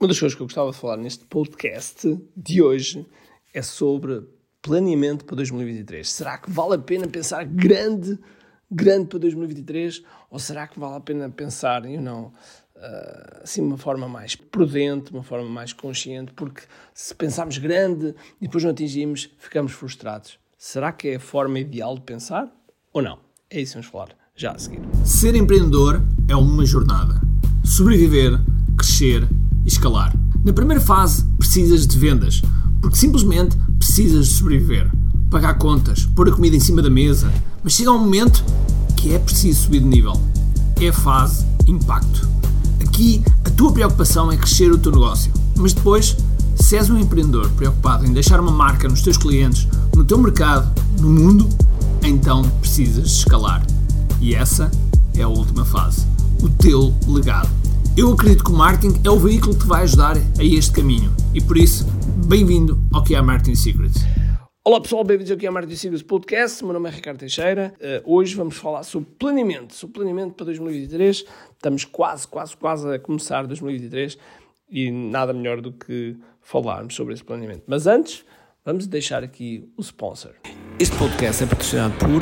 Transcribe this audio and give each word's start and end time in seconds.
Uma 0.00 0.06
das 0.06 0.20
coisas 0.20 0.36
que 0.36 0.40
eu 0.40 0.46
gostava 0.46 0.70
de 0.70 0.76
falar 0.76 0.96
neste 0.96 1.24
podcast 1.24 2.20
de 2.36 2.62
hoje 2.62 3.04
é 3.52 3.60
sobre 3.60 4.22
planeamento 4.62 5.24
para 5.24 5.34
2023. 5.34 6.08
Será 6.08 6.38
que 6.38 6.48
vale 6.48 6.74
a 6.76 6.78
pena 6.78 7.08
pensar 7.08 7.44
grande, 7.44 8.16
grande 8.70 9.08
para 9.08 9.18
2023? 9.18 10.04
Ou 10.30 10.38
será 10.38 10.68
que 10.68 10.78
vale 10.78 10.98
a 10.98 11.00
pena 11.00 11.28
pensar, 11.28 11.84
you 11.84 12.00
know, 12.00 12.32
uh, 12.76 13.42
assim, 13.42 13.60
de 13.60 13.66
uma 13.66 13.76
forma 13.76 14.08
mais 14.08 14.36
prudente, 14.36 15.10
uma 15.10 15.24
forma 15.24 15.48
mais 15.48 15.72
consciente? 15.72 16.32
Porque 16.32 16.62
se 16.94 17.12
pensarmos 17.12 17.58
grande 17.58 18.14
e 18.40 18.46
depois 18.46 18.62
não 18.62 18.70
atingimos, 18.70 19.28
ficamos 19.36 19.72
frustrados. 19.72 20.38
Será 20.56 20.92
que 20.92 21.08
é 21.08 21.16
a 21.16 21.20
forma 21.20 21.58
ideal 21.58 21.96
de 21.96 22.02
pensar 22.02 22.48
ou 22.92 23.02
não? 23.02 23.18
É 23.50 23.60
isso 23.60 23.72
que 23.72 23.78
vamos 23.78 23.90
falar 23.90 24.16
já 24.36 24.52
a 24.52 24.58
seguir. 24.60 24.80
Ser 25.04 25.34
empreendedor 25.34 26.00
é 26.28 26.36
uma 26.36 26.64
jornada. 26.64 27.20
Sobreviver, 27.64 28.38
crescer 28.76 29.28
escalar. 29.72 30.14
Na 30.44 30.52
primeira 30.52 30.80
fase, 30.80 31.24
precisas 31.38 31.86
de 31.86 31.98
vendas, 31.98 32.42
porque 32.80 32.96
simplesmente 32.96 33.56
precisas 33.78 34.28
de 34.28 34.34
sobreviver, 34.34 34.90
pagar 35.30 35.54
contas, 35.58 36.06
pôr 36.14 36.28
a 36.28 36.32
comida 36.32 36.56
em 36.56 36.60
cima 36.60 36.80
da 36.80 36.90
mesa, 36.90 37.30
mas 37.62 37.74
chega 37.74 37.92
um 37.92 37.98
momento 37.98 38.44
que 38.96 39.12
é 39.12 39.18
preciso 39.18 39.62
subir 39.62 39.80
de 39.80 39.86
nível. 39.86 40.20
É 40.80 40.88
a 40.88 40.92
fase 40.92 41.44
impacto. 41.66 42.28
Aqui, 42.80 43.22
a 43.44 43.50
tua 43.50 43.72
preocupação 43.72 44.30
é 44.32 44.36
crescer 44.36 44.70
o 44.72 44.78
teu 44.78 44.92
negócio, 44.92 45.32
mas 45.56 45.72
depois, 45.72 46.16
se 46.56 46.76
és 46.76 46.88
um 46.88 46.98
empreendedor 46.98 47.48
preocupado 47.50 48.06
em 48.06 48.12
deixar 48.12 48.40
uma 48.40 48.52
marca 48.52 48.88
nos 48.88 49.02
teus 49.02 49.16
clientes, 49.16 49.66
no 49.94 50.04
teu 50.04 50.18
mercado, 50.18 50.70
no 51.00 51.10
mundo, 51.10 51.48
então 52.02 52.42
precisas 52.60 53.04
de 53.04 53.16
escalar. 53.18 53.64
E 54.20 54.34
essa 54.34 54.70
é 55.14 55.22
a 55.22 55.28
última 55.28 55.64
fase, 55.64 56.06
o 56.42 56.48
teu 56.48 56.94
legado. 57.06 57.48
Eu 57.98 58.12
acredito 58.12 58.44
que 58.44 58.52
o 58.52 58.54
marketing 58.54 58.94
é 59.04 59.10
o 59.10 59.18
veículo 59.18 59.54
que 59.54 59.62
te 59.62 59.66
vai 59.66 59.82
ajudar 59.82 60.16
a 60.16 60.44
este 60.44 60.70
caminho 60.70 61.12
e 61.34 61.42
por 61.42 61.58
isso, 61.58 61.84
bem-vindo 62.28 62.78
ao 62.94 63.02
que 63.02 63.12
é 63.12 63.20
Marketing 63.20 63.56
Secrets. 63.56 64.02
Olá 64.64 64.80
pessoal, 64.80 65.02
bem-vindos 65.02 65.32
aqui 65.32 65.48
ao 65.48 65.52
Marketing 65.52 65.74
Secrets 65.74 66.04
Podcast. 66.04 66.62
Meu 66.62 66.72
nome 66.74 66.88
é 66.88 66.92
Ricardo 66.92 67.18
Teixeira. 67.18 67.74
Uh, 67.80 68.14
hoje 68.14 68.36
vamos 68.36 68.56
falar 68.56 68.84
sobre 68.84 69.10
planeamento, 69.18 69.74
sobre 69.74 69.94
planeamento 69.94 70.34
para 70.34 70.46
2023. 70.46 71.24
Estamos 71.54 71.84
quase, 71.84 72.28
quase, 72.28 72.56
quase 72.56 72.88
a 72.88 73.00
começar 73.00 73.44
2023 73.48 74.16
e 74.70 74.92
nada 74.92 75.32
melhor 75.32 75.60
do 75.60 75.72
que 75.72 76.16
falarmos 76.40 76.94
sobre 76.94 77.14
esse 77.14 77.24
planeamento. 77.24 77.64
Mas 77.66 77.88
antes, 77.88 78.24
vamos 78.64 78.86
deixar 78.86 79.24
aqui 79.24 79.68
o 79.76 79.82
sponsor. 79.82 80.34
Este 80.78 80.96
podcast 80.96 81.42
é 81.42 81.46
patrocinado 81.48 81.94
por 81.94 82.20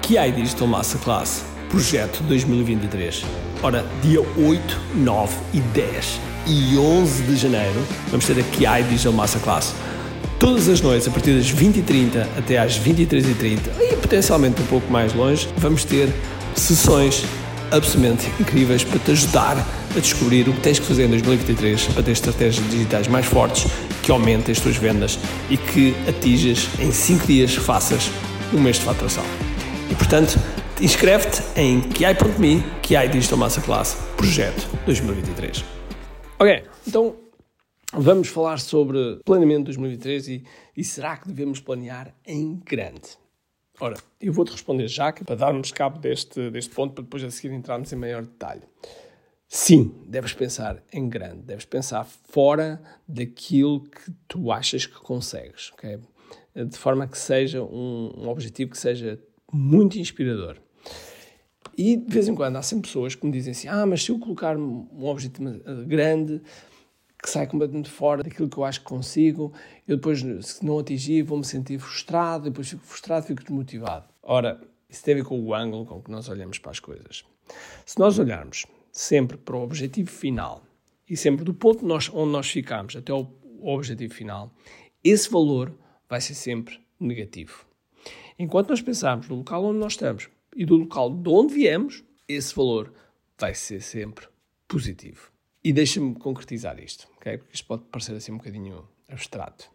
QI 0.00 0.32
Digital 0.32 0.66
Masterclass, 0.66 1.44
projeto 1.68 2.22
2023. 2.24 3.24
Ora, 3.62 3.84
dia 4.02 4.20
8, 4.20 4.80
9 4.96 5.36
e 5.54 5.60
10 5.60 6.20
e 6.46 6.78
11 6.78 7.22
de 7.24 7.36
janeiro 7.36 7.82
vamos 8.10 8.24
ter 8.26 8.38
a 8.38 8.42
QI 8.42 8.84
Digital 8.88 9.12
Masterclass. 9.12 9.74
Todas 10.38 10.68
as 10.68 10.80
noites, 10.80 11.08
a 11.08 11.10
partir 11.10 11.32
das 11.34 11.50
20h30 11.52 12.26
até 12.38 12.58
às 12.58 12.78
23h30 12.78 13.58
e 13.80 13.96
potencialmente 13.96 14.60
um 14.60 14.66
pouco 14.66 14.90
mais 14.92 15.14
longe, 15.14 15.48
vamos 15.56 15.84
ter 15.84 16.08
sessões 16.54 17.24
absolutamente 17.70 18.30
incríveis 18.40 18.84
para 18.84 18.98
te 18.98 19.10
ajudar 19.12 19.56
a 19.96 19.98
descobrir 19.98 20.48
o 20.48 20.52
que 20.52 20.60
tens 20.60 20.78
que 20.78 20.86
fazer 20.86 21.06
em 21.06 21.08
2023 21.08 21.86
para 21.86 22.02
ter 22.02 22.12
estratégias 22.12 22.70
digitais 22.70 23.08
mais 23.08 23.26
fortes 23.26 23.66
que 24.02 24.12
aumentem 24.12 24.52
as 24.52 24.60
tuas 24.60 24.76
vendas 24.76 25.18
e 25.50 25.56
que 25.56 25.94
atinjas 26.06 26.68
em 26.78 26.92
5 26.92 27.26
dias 27.26 27.54
faças 27.54 28.10
um 28.52 28.60
mês 28.60 28.76
de 28.76 28.84
faturação. 28.84 29.24
E 29.90 29.94
portanto, 29.94 30.38
inscreve-te 30.80 31.42
em 31.58 31.80
kiai.me, 31.80 32.62
Kiai 32.82 33.08
Digital 33.08 33.38
Masterclass, 33.38 33.94
Projeto 34.14 34.68
2023. 34.84 35.64
Ok, 36.38 36.64
então 36.86 37.16
vamos 37.94 38.28
falar 38.28 38.60
sobre 38.60 39.18
planeamento 39.24 39.64
2023 39.64 40.28
e, 40.28 40.44
e 40.76 40.84
será 40.84 41.16
que 41.16 41.28
devemos 41.28 41.60
planear 41.60 42.14
em 42.26 42.60
grande? 42.62 43.16
Ora, 43.80 43.96
eu 44.20 44.32
vou-te 44.34 44.52
responder 44.52 44.86
já, 44.88 45.12
que 45.12 45.22
é 45.22 45.24
para 45.24 45.36
darmos 45.36 45.72
cabo 45.72 45.98
deste, 45.98 46.50
deste 46.50 46.74
ponto, 46.74 46.92
para 46.92 47.04
depois 47.04 47.24
a 47.24 47.30
seguir 47.30 47.54
entrarmos 47.54 47.90
em 47.92 47.96
maior 47.96 48.22
detalhe. 48.22 48.62
Sim, 49.48 49.94
deves 50.06 50.34
pensar 50.34 50.82
em 50.92 51.08
grande, 51.08 51.42
deves 51.42 51.64
pensar 51.64 52.04
fora 52.04 52.82
daquilo 53.08 53.80
que 53.80 54.12
tu 54.28 54.52
achas 54.52 54.84
que 54.84 54.98
consegues, 55.00 55.72
ok? 55.72 55.98
De 56.54 56.76
forma 56.76 57.06
que 57.06 57.16
seja 57.16 57.62
um, 57.62 58.12
um 58.16 58.28
objetivo 58.28 58.72
que 58.72 58.78
seja 58.78 59.18
muito 59.50 59.98
inspirador. 59.98 60.58
E 61.76 61.96
de 61.96 62.12
vez 62.12 62.26
em 62.26 62.34
quando 62.34 62.56
há 62.56 62.62
sempre 62.62 62.88
pessoas 62.88 63.14
que 63.14 63.26
me 63.26 63.32
dizem 63.32 63.52
assim: 63.52 63.68
Ah, 63.68 63.84
mas 63.84 64.02
se 64.02 64.10
eu 64.10 64.18
colocar 64.18 64.56
um 64.56 65.04
objetivo 65.04 65.60
grande 65.86 66.40
que 67.22 67.30
sai 67.30 67.46
completamente 67.46 67.90
fora 67.90 68.22
daquilo 68.22 68.48
que 68.48 68.56
eu 68.56 68.64
acho 68.64 68.80
que 68.80 68.86
consigo, 68.86 69.52
eu 69.86 69.96
depois, 69.96 70.20
se 70.20 70.64
não 70.64 70.78
atingir, 70.78 71.22
vou-me 71.22 71.44
sentir 71.44 71.78
frustrado, 71.78 72.44
depois 72.44 72.68
fico 72.68 72.84
frustrado, 72.84 73.26
fico 73.26 73.42
desmotivado. 73.42 74.06
Ora, 74.22 74.60
isso 74.88 75.02
tem 75.02 75.14
a 75.14 75.16
ver 75.18 75.24
com 75.24 75.40
o 75.40 75.54
ângulo 75.54 75.84
com 75.84 76.00
que 76.00 76.10
nós 76.10 76.28
olhamos 76.28 76.58
para 76.58 76.70
as 76.70 76.78
coisas. 76.78 77.24
Se 77.84 77.98
nós 77.98 78.18
olharmos 78.18 78.66
sempre 78.92 79.36
para 79.36 79.56
o 79.56 79.62
objetivo 79.62 80.10
final 80.10 80.62
e 81.08 81.16
sempre 81.16 81.44
do 81.44 81.54
ponto 81.54 81.84
nós, 81.84 82.10
onde 82.12 82.32
nós 82.32 82.48
ficamos 82.48 82.96
até 82.96 83.12
o 83.12 83.28
objetivo 83.62 84.14
final, 84.14 84.52
esse 85.02 85.30
valor 85.30 85.72
vai 86.08 86.20
ser 86.20 86.34
sempre 86.34 86.80
negativo. 86.98 87.66
Enquanto 88.38 88.70
nós 88.70 88.82
pensarmos 88.82 89.28
no 89.28 89.36
local 89.36 89.64
onde 89.64 89.78
nós 89.78 89.92
estamos 89.92 90.28
e 90.56 90.64
do 90.64 90.76
local 90.76 91.10
de 91.10 91.28
onde 91.28 91.54
viemos, 91.54 92.02
esse 92.26 92.54
valor 92.56 92.92
vai 93.38 93.54
ser 93.54 93.82
sempre 93.82 94.26
positivo. 94.66 95.30
E 95.62 95.72
deixa-me 95.72 96.14
concretizar 96.14 96.82
isto, 96.82 97.06
ok? 97.16 97.38
Porque 97.38 97.54
isto 97.54 97.66
pode 97.66 97.84
parecer 97.84 98.14
assim 98.14 98.32
um 98.32 98.38
bocadinho 98.38 98.88
abstrato. 99.08 99.70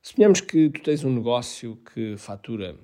Suponhamos 0.00 0.40
que 0.40 0.70
tu 0.70 0.82
tens 0.82 1.02
um 1.02 1.12
negócio 1.12 1.76
que 1.92 2.16
fatura, 2.16 2.78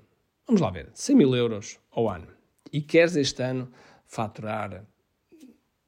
vamos 0.47 0.61
lá 0.61 0.71
ver, 0.71 0.91
100 0.93 1.17
mil 1.17 1.35
euros 1.35 1.79
ao 1.93 2.09
ano 2.11 2.27
e 2.73 2.81
queres 2.81 3.15
este 3.15 3.43
ano 3.43 3.71
faturar 4.07 4.85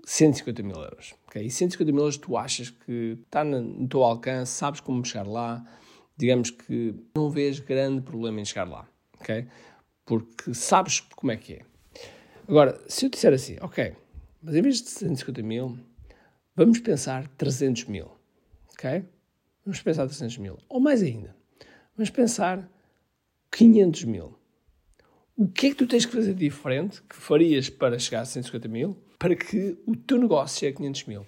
150 0.05 0.63
mil 0.63 0.77
euros. 0.77 1.15
Okay? 1.27 1.47
E 1.47 1.51
150 1.51 1.91
mil 1.91 2.03
euros 2.03 2.17
tu 2.17 2.37
achas 2.37 2.71
que 2.71 3.19
está 3.25 3.43
no 3.43 3.89
teu 3.89 4.05
alcance, 4.05 4.53
sabes 4.53 4.81
como 4.81 5.05
chegar 5.05 5.27
lá, 5.27 5.67
digamos 6.17 6.51
que 6.51 6.95
não 7.17 7.29
vês 7.29 7.59
grande 7.59 8.03
problema 8.03 8.41
em 8.41 8.45
chegar 8.45 8.69
lá 8.69 8.89
ok? 9.21 9.47
Porque 10.07 10.55
sabes 10.55 11.01
como 11.01 11.33
é 11.33 11.37
que 11.37 11.55
é. 11.55 11.63
Agora, 12.49 12.81
se 12.87 13.05
eu 13.05 13.11
disser 13.11 13.35
assim, 13.35 13.57
ok, 13.61 13.93
mas 14.41 14.55
em 14.55 14.63
vez 14.63 14.81
de 14.81 14.89
150 14.89 15.43
mil, 15.43 15.77
vamos 16.55 16.79
pensar 16.79 17.27
300 17.37 17.87
mil, 17.87 18.09
ok? 18.71 19.05
Vamos 19.65 19.83
pensar 19.83 20.07
300 20.07 20.39
mil. 20.39 20.57
Ou 20.69 20.79
mais 20.79 21.03
ainda, 21.03 21.37
vamos 21.97 22.09
pensar 22.11 22.71
500 23.51 24.05
mil. 24.05 24.39
O 25.37 25.49
que 25.49 25.67
é 25.67 25.71
que 25.71 25.77
tu 25.77 25.89
tens 25.89 26.07
que 26.07 26.13
fazer 26.13 26.35
diferente 26.35 27.03
que 27.03 27.17
farias 27.17 27.69
para 27.69 27.99
chegar 27.99 28.21
a 28.21 28.25
150 28.25 28.69
mil 28.69 28.97
para 29.19 29.35
que 29.35 29.77
o 29.87 29.97
teu 29.97 30.19
negócio 30.19 30.61
chegue 30.61 30.75
a 30.75 30.79
500 30.79 31.05
mil? 31.07 31.27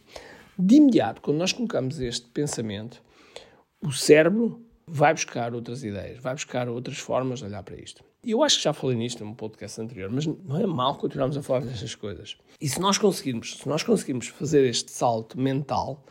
De 0.56 0.76
imediato, 0.76 1.20
quando 1.20 1.38
nós 1.38 1.52
colocamos 1.52 2.00
este 2.00 2.28
pensamento, 2.28 3.02
o 3.80 3.92
cérebro 3.92 4.64
vai 4.90 5.12
buscar 5.12 5.54
outras 5.54 5.84
ideias, 5.84 6.18
vai 6.20 6.34
buscar 6.34 6.68
outras 6.68 6.98
formas 6.98 7.40
de 7.40 7.46
olhar 7.46 7.62
para 7.62 7.76
isto. 7.76 8.02
E 8.24 8.32
eu 8.32 8.42
acho 8.42 8.58
que 8.58 8.64
já 8.64 8.72
falei 8.72 8.96
nisto 8.96 9.24
num 9.24 9.34
podcast 9.34 9.80
anterior, 9.80 10.10
mas 10.10 10.26
não 10.26 10.58
é 10.58 10.66
mal 10.66 10.96
continuarmos 10.96 11.36
a 11.36 11.42
falar 11.42 11.60
destas 11.60 11.94
coisas. 11.94 12.36
E 12.60 12.68
se 12.68 12.80
nós 12.80 12.98
conseguirmos, 12.98 13.56
se 13.58 13.68
nós 13.68 13.82
conseguirmos 13.82 14.28
fazer 14.28 14.64
este 14.68 14.90
salto 14.90 15.38
mental, 15.38 16.04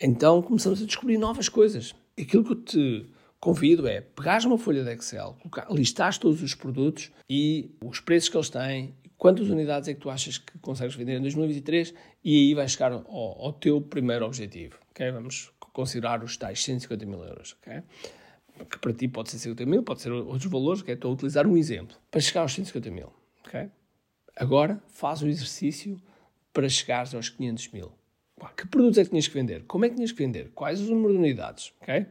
então 0.00 0.42
começamos 0.42 0.82
a 0.82 0.86
descobrir 0.86 1.18
novas 1.18 1.48
coisas. 1.48 1.94
Aquilo 2.18 2.44
que 2.44 2.52
eu 2.52 2.62
te 2.62 3.06
convido 3.40 3.86
é 3.86 4.00
pegar 4.00 4.44
uma 4.44 4.58
folha 4.58 4.84
de 4.84 4.92
Excel, 4.92 5.36
listar 5.70 6.16
todos 6.18 6.42
os 6.42 6.54
produtos 6.54 7.10
e 7.30 7.70
os 7.82 8.00
preços 8.00 8.28
que 8.28 8.36
eles 8.36 8.50
têm, 8.50 8.94
quantas 9.16 9.48
unidades 9.48 9.88
é 9.88 9.94
que 9.94 10.00
tu 10.00 10.10
achas 10.10 10.38
que 10.38 10.58
consegues 10.58 10.94
vender 10.94 11.18
em 11.18 11.22
2023 11.22 11.94
e 12.24 12.36
aí 12.36 12.54
vais 12.54 12.72
chegar 12.72 12.92
ao, 12.92 13.06
ao 13.08 13.52
teu 13.52 13.80
primeiro 13.80 14.24
objetivo. 14.26 14.78
Okay? 14.90 15.10
Vamos 15.10 15.50
considerar 15.78 16.24
os 16.24 16.36
tais 16.36 16.60
150 16.64 17.06
mil 17.06 17.22
euros, 17.22 17.56
ok? 17.60 17.82
Que 18.68 18.78
para 18.80 18.92
ti 18.92 19.06
pode 19.06 19.30
ser 19.30 19.38
50 19.38 19.64
mil, 19.64 19.84
pode 19.84 20.02
ser 20.02 20.10
outros 20.10 20.50
valores, 20.50 20.82
ok? 20.82 20.92
Estou 20.92 21.12
a 21.12 21.14
utilizar 21.14 21.46
um 21.46 21.56
exemplo. 21.56 21.96
Para 22.10 22.20
chegar 22.20 22.40
aos 22.40 22.52
150 22.52 22.90
mil, 22.90 23.12
ok? 23.46 23.70
Agora 24.34 24.82
faz 24.88 25.22
o 25.22 25.28
exercício 25.28 25.96
para 26.52 26.68
chegares 26.68 27.14
aos 27.14 27.28
500 27.28 27.68
mil. 27.68 27.92
Que 28.56 28.66
produtos 28.66 28.98
é 28.98 29.04
que 29.04 29.10
tinhas 29.10 29.28
que 29.28 29.34
vender? 29.34 29.64
Como 29.68 29.84
é 29.84 29.88
que 29.88 29.94
tinhas 29.94 30.10
que 30.10 30.18
vender? 30.18 30.50
Quais 30.52 30.80
os 30.80 30.88
números 30.88 31.12
de 31.12 31.18
unidades? 31.18 31.72
ok? 31.80 32.06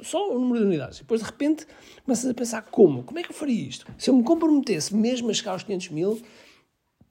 Só 0.00 0.34
o 0.34 0.40
número 0.40 0.58
de 0.58 0.66
unidades. 0.66 0.98
Depois, 0.98 1.20
de 1.20 1.26
repente, 1.26 1.64
começas 2.04 2.28
a 2.28 2.34
pensar 2.34 2.62
como? 2.62 3.04
Como 3.04 3.20
é 3.20 3.22
que 3.22 3.30
eu 3.30 3.34
faria 3.34 3.68
isto? 3.68 3.86
Se 3.96 4.10
eu 4.10 4.16
me 4.16 4.24
comprometesse 4.24 4.92
mesmo 4.96 5.30
a 5.30 5.34
chegar 5.34 5.52
aos 5.52 5.62
500 5.62 5.88
mil, 5.90 6.20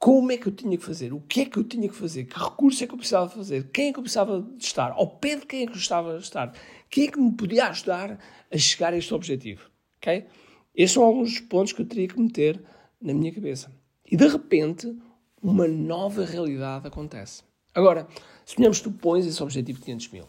como 0.02 0.32
é 0.32 0.38
que 0.38 0.48
eu 0.48 0.52
tinha 0.52 0.76
que 0.76 0.84
fazer, 0.84 1.14
o 1.14 1.20
que 1.22 1.42
é 1.42 1.46
que 1.46 1.58
eu 1.58 1.64
tinha 1.64 1.88
que 1.88 1.94
fazer, 1.94 2.24
que 2.26 2.34
recursos 2.34 2.82
é 2.82 2.88
que 2.88 2.94
eu 2.94 2.98
precisava 2.98 3.30
fazer, 3.30 3.70
quem 3.72 3.90
é 3.90 3.94
que 3.94 4.00
eu 4.00 4.02
precisava 4.02 4.42
de 4.42 4.64
estar, 4.64 4.94
ao 4.94 5.06
pé 5.06 5.36
de 5.36 5.46
quem 5.46 5.62
é 5.62 5.68
que 5.68 5.74
eu 5.74 5.78
estava 5.78 6.18
de 6.18 6.24
estar, 6.24 6.52
quem 6.90 7.08
é 7.08 7.12
que 7.12 7.20
me 7.20 7.32
podia 7.32 7.68
ajudar 7.68 8.18
a 8.52 8.58
chegar 8.58 8.94
a 8.94 8.98
este 8.98 9.14
objetivo. 9.14 9.70
Okay? 9.98 10.26
Estes 10.74 10.94
são 10.94 11.04
alguns 11.04 11.30
dos 11.30 11.42
pontos 11.42 11.72
que 11.72 11.84
eu 11.84 11.86
teria 11.86 12.08
que 12.08 12.20
meter 12.20 12.60
na 13.00 13.14
minha 13.14 13.32
cabeça. 13.32 13.72
E 14.10 14.18
de 14.18 14.28
repente, 14.28 14.92
uma 15.40 15.68
nova 15.68 16.26
realidade 16.26 16.88
acontece. 16.88 17.44
Agora, 17.72 18.08
suponhamos 18.44 18.80
que 18.80 18.86
tu 18.86 18.92
pões 18.92 19.28
esse 19.28 19.44
objetivo 19.44 19.78
de 19.78 19.86
500 19.86 20.10
mil, 20.10 20.26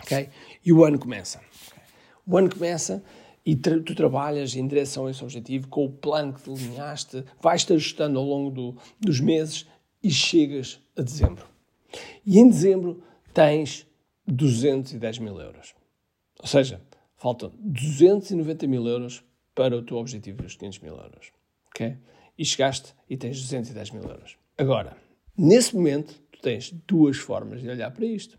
ok? 0.00 0.30
E 0.64 0.72
o 0.72 0.82
ano 0.82 0.98
começa. 0.98 1.42
Okay? 1.68 1.82
O 2.26 2.38
ano 2.38 2.48
começa 2.48 3.04
e 3.44 3.54
tra 3.54 3.78
tu 3.80 3.94
trabalhas 3.94 4.56
em 4.56 4.66
direção 4.66 5.06
a 5.06 5.10
esse 5.10 5.22
objetivo 5.22 5.68
com 5.68 5.84
o 5.84 5.92
plano 5.92 6.32
que 6.32 6.50
delineaste, 6.50 7.24
vais-te 7.40 7.72
ajustando 7.74 8.18
ao 8.18 8.24
longo 8.24 8.50
do, 8.50 8.76
dos 8.98 9.20
meses 9.20 9.66
e 10.02 10.10
chegas 10.10 10.80
a 10.96 11.02
dezembro. 11.02 11.46
E 12.24 12.38
em 12.38 12.48
dezembro 12.48 13.02
tens 13.32 13.86
210 14.26 15.18
mil 15.18 15.38
euros. 15.38 15.74
Ou 16.40 16.46
seja, 16.46 16.80
faltam 17.16 17.52
290 17.58 18.66
mil 18.66 18.86
euros 18.86 19.22
para 19.54 19.76
o 19.76 19.82
teu 19.82 19.98
objetivo 19.98 20.42
dos 20.42 20.56
500 20.56 20.78
mil 20.80 20.96
euros. 20.96 21.32
ok? 21.68 21.96
E 22.36 22.44
chegaste 22.44 22.94
e 23.08 23.16
tens 23.16 23.40
210 23.40 23.90
mil 23.90 24.02
euros. 24.02 24.36
Agora, 24.58 24.96
nesse 25.36 25.74
momento, 25.74 26.14
tu 26.32 26.40
tens 26.40 26.72
duas 26.86 27.16
formas 27.16 27.60
de 27.60 27.68
olhar 27.68 27.90
para 27.90 28.04
isto. 28.04 28.38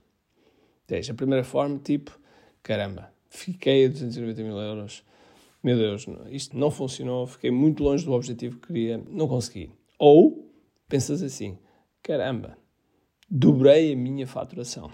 Tens 0.86 1.10
a 1.10 1.14
primeira 1.14 1.44
forma, 1.44 1.80
tipo, 1.80 2.20
caramba, 2.62 3.15
fiquei 3.36 3.86
a 3.86 3.90
290 3.90 4.44
mil 4.44 4.58
euros, 4.58 5.04
meu 5.64 5.78
Deus, 5.78 6.06
isto 6.30 6.58
não 6.58 6.70
funcionou, 6.70 7.26
fiquei 7.26 7.52
muito 7.52 7.84
longe 7.84 8.06
do 8.06 8.14
objetivo 8.14 8.60
que 8.60 8.68
queria, 8.68 9.04
não 9.10 9.28
consegui. 9.28 9.72
Ou 9.98 10.52
pensas 10.88 11.24
assim, 11.24 11.58
caramba, 12.04 12.58
dobrei 13.30 13.94
a 13.94 13.96
minha 13.96 14.28
faturação. 14.28 14.92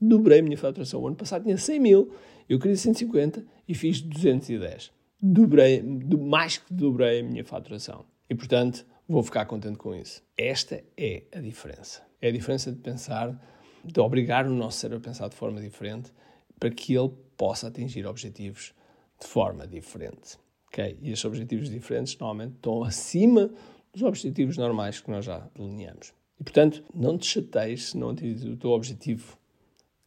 Dobrei 0.00 0.38
a 0.38 0.42
minha 0.42 0.56
faturação. 0.56 1.00
O 1.00 1.08
ano 1.08 1.16
passado 1.16 1.42
tinha 1.42 1.58
100 1.58 1.80
mil, 1.80 2.12
eu 2.48 2.58
queria 2.60 2.76
150 2.76 3.44
e 3.66 3.74
fiz 3.74 4.00
210. 4.00 4.92
Dobrei, 5.20 5.82
mais 5.82 6.58
que 6.58 6.72
dobrei 6.72 7.20
a 7.20 7.24
minha 7.24 7.44
faturação. 7.44 8.04
E, 8.30 8.34
portanto, 8.36 8.86
vou 9.08 9.22
ficar 9.22 9.46
contente 9.46 9.78
com 9.78 9.94
isso. 9.94 10.22
Esta 10.36 10.84
é 10.96 11.24
a 11.34 11.40
diferença. 11.40 12.02
É 12.22 12.28
a 12.28 12.32
diferença 12.32 12.70
de 12.70 12.78
pensar, 12.78 13.36
de 13.84 13.98
obrigar 13.98 14.46
o 14.46 14.50
nosso 14.50 14.78
cérebro 14.78 14.98
a 14.98 15.08
pensar 15.08 15.28
de 15.28 15.34
forma 15.34 15.60
diferente 15.60 16.12
para 16.58 16.70
que 16.70 16.94
ele 16.94 17.10
possa 17.36 17.68
atingir 17.68 18.06
objetivos 18.06 18.74
de 19.20 19.26
forma 19.26 19.66
diferente. 19.66 20.38
Okay? 20.68 20.98
E 21.00 21.10
esses 21.10 21.24
objetivos 21.24 21.70
diferentes 21.70 22.16
normalmente 22.18 22.56
estão 22.56 22.82
acima 22.82 23.50
dos 23.92 24.02
objetivos 24.02 24.56
normais 24.56 25.00
que 25.00 25.10
nós 25.10 25.24
já 25.24 25.48
delineamos. 25.54 26.12
E, 26.38 26.44
portanto, 26.44 26.84
não 26.94 27.18
te 27.18 27.26
chateies 27.26 27.90
se 27.90 27.98
não 27.98 28.10
atingires 28.10 28.44
o 28.44 28.56
teu 28.56 28.70
objetivo 28.70 29.36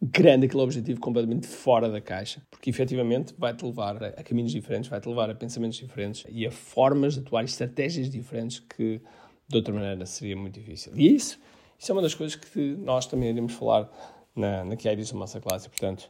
grande, 0.02 0.48
aquele 0.48 0.64
objetivo 0.64 1.00
completamente 1.00 1.46
fora 1.46 1.88
da 1.88 2.02
caixa, 2.02 2.42
porque 2.50 2.70
efetivamente 2.72 3.36
vai-te 3.38 3.64
levar 3.64 4.04
a 4.04 4.24
caminhos 4.24 4.52
diferentes, 4.52 4.90
vai-te 4.90 5.08
levar 5.08 5.30
a 5.30 5.36
pensamentos 5.36 5.78
diferentes 5.78 6.26
e 6.30 6.48
a 6.48 6.52
formas 6.52 7.14
de 7.14 7.20
atuar, 7.20 7.44
estratégias 7.44 8.10
diferentes 8.10 8.60
que 8.60 9.00
de 9.48 9.56
outra 9.56 9.74
maneira 9.74 10.06
seria 10.06 10.36
muito 10.36 10.60
difícil. 10.60 10.94
E 10.96 11.14
isso, 11.14 11.40
isso 11.78 11.92
é 11.92 11.94
uma 11.94 12.02
das 12.02 12.16
coisas 12.16 12.36
que 12.36 12.76
nós 12.78 13.06
também 13.06 13.30
iremos 13.30 13.54
falar 13.54 13.92
na, 14.36 14.64
na 14.64 14.76
da 14.76 15.14
Masterclass 15.14 15.66
e, 15.66 15.70
portanto, 15.70 16.10